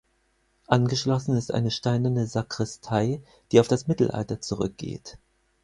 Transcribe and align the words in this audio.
Angeschlossen 0.65 1.37
ist 1.37 1.51
eine 1.53 1.69
steinerne 1.69 2.25
Sakristei, 2.25 3.21
die 3.51 3.59
auf 3.59 3.67
das 3.67 3.85
Mittelalter 3.85 4.41
zurückgeht. 4.41 5.19